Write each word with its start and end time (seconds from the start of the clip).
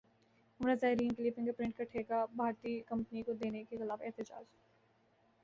عمرہ 0.59 0.73
زائرین 0.75 1.11
کیلئے 1.11 1.31
فنگر 1.31 1.51
پرنٹ 1.57 1.77
کا 1.77 1.83
ٹھیکہ 1.91 2.25
بھارتی 2.35 2.79
کمپنی 2.87 3.23
کو 3.23 3.33
دینے 3.35 3.63
کیخلاف 3.63 4.01
احتجاج 4.01 4.43